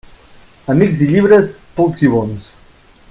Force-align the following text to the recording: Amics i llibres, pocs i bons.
Amics 0.75 1.03
i 1.07 1.09
llibres, 1.11 1.53
pocs 1.81 2.07
i 2.09 2.11
bons. 2.15 2.49